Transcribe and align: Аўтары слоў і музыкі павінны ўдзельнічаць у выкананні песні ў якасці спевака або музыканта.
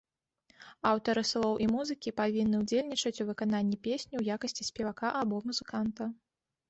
Аўтары 0.91 1.21
слоў 1.31 1.59
і 1.65 1.67
музыкі 1.73 2.13
павінны 2.21 2.55
ўдзельнічаць 2.63 3.13
у 3.25 3.29
выкананні 3.29 3.77
песні 3.89 4.13
ў 4.17 4.23
якасці 4.41 4.63
спевака 4.73 5.07
або 5.25 5.45
музыканта. 5.51 6.03